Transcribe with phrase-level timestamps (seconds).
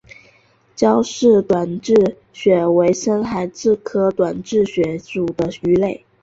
[0.75, 6.03] 焦氏短稚鳕为深海鳕科短稚鳕属的鱼类。